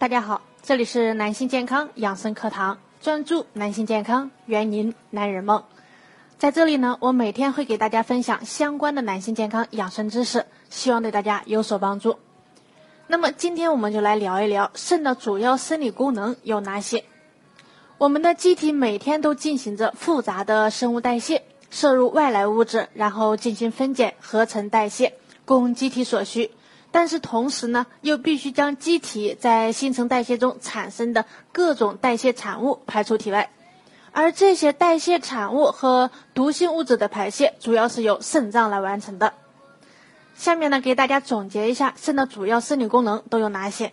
[0.00, 5.64] 大家好，这里是男性健康养生课堂，专注男性健康，圆您男人梦。
[6.38, 12.16] 在这里呢，我每天会给大家分享相关的男性健康养生知识，希望对大家有所帮助。
[13.08, 17.02] 那么今天我们就来聊一聊肾的主要生理功能有哪些。
[17.98, 26.52] 我们的机体每天都进行着复杂的生物代谢，摄入外来物质，然后进行分解、合成、代谢，供机体所需。
[26.90, 33.50] 但是同时呢，又必须将机体在新陈代谢中产生的各种代谢产物排出体外。
[34.12, 39.34] 而这些代谢产物和毒性物质的排泄，主要是由肾脏来完成的。
[40.34, 43.92] 下面呢，给大家总结一下肾的主要生理功能都有哪些。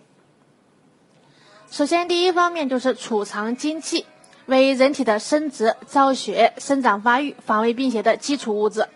[1.70, 4.06] 首先，第一方面就是储藏精气，
[4.46, 8.88] 为人体的生殖、造血、生长发育、防卫病邪的基础物质。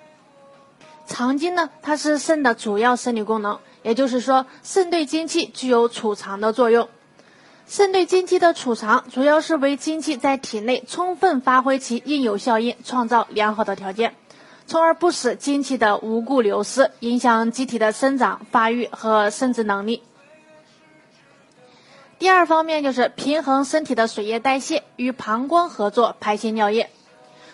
[1.06, 6.88] 藏精呢，它是肾的主要生理功能，也就是说，肾对精气具有储藏的作用。
[7.66, 14.14] 肾对精气的储藏，主要是为精气在体内充分发挥其应有效应创造良好的条件，
[14.66, 20.02] 从而不使精气的无故流失，影响机体的生长发育和生殖能力。
[22.18, 26.90] 第二方面就是平衡身体的水液代谢，与膀胱合作排泄尿液。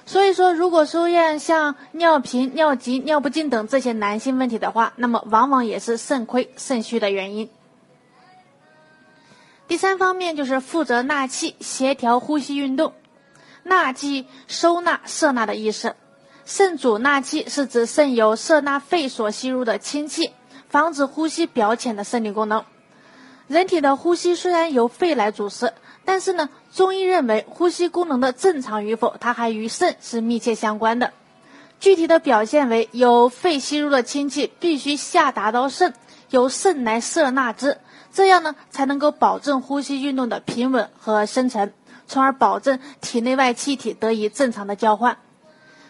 [0.06, 7.50] 所以说，如果出现像尿频、尿急、尿不尽等这些男性问题的话，那么往往也是肾亏、肾虚的原因。
[9.66, 12.92] 第三方面就是负责纳气、协调呼吸运动。
[13.64, 15.96] 纳气收纳、摄纳的意思。
[16.44, 20.30] 肾主纳气是指肾由摄纳肺所吸入的氢气，
[20.68, 22.64] 防止呼吸表浅的生理功能。
[23.48, 25.72] 人体的呼吸虽然由肺来主持，
[26.05, 31.12] 但是呢，中医认为呼吸功能的正常与否，它还与肾是密切相关的。
[31.78, 35.94] 具体的表现为，由肺吸入的氢气必须下达到肾，
[36.30, 37.78] 由肾来摄纳之。
[38.12, 41.72] 这样呢，才能够保证呼吸运动的平稳和深沉，
[42.08, 45.19] 从而保证体内外气体得以正常的交换。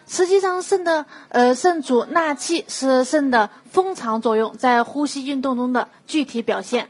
[0.07, 6.89] 实际上，肾的呃肾主纳气是肾的封藏作用在呼吸运动中的具体表现。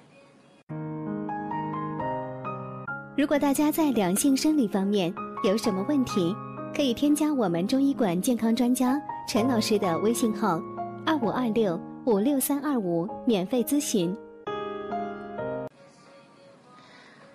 [3.18, 5.12] 如果大家在两性生理方面
[5.44, 6.36] 有什么问题，
[6.72, 10.62] 可以添加我们中医馆健康专家陈老师的微信号：
[11.04, 14.16] 二五二六五六三二五，免费咨询。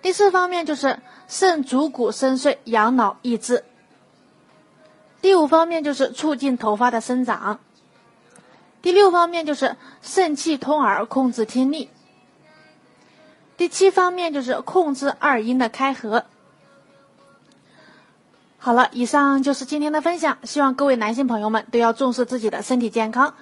[0.01, 3.65] 第四方面就是肾主骨生髓，养脑益智。
[5.21, 7.59] 第五方面就是促进头发的生长。
[8.81, 11.89] 第六方面就是肾气通耳，控制听力。
[13.63, 16.25] 第七方面就是控制二阴的开合。
[18.57, 23.33] 好了，以上就是今天的分享，希望各位男性朋友们都要重视自己的身体健康。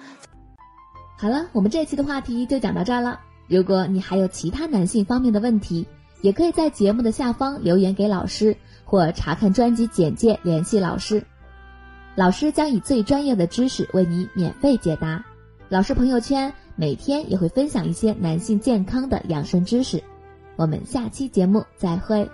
[1.18, 3.18] 好了，我们这期的话题就讲到这儿了。
[3.48, 5.84] 如果你还有其他男性方面的问题，
[6.20, 11.20] 也可以在节目的下方留言给老师，或查看专辑简介联系老师。
[12.14, 15.24] 老师将以最专业的知识为你免费解答。
[15.68, 20.00] 老师朋友圈每天也会分享一些男性健康的养生知识。
[20.62, 22.30] 我们下期节目再会。